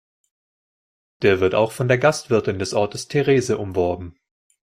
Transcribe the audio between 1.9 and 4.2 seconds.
Gastwirtin des Ortes Therese umworben.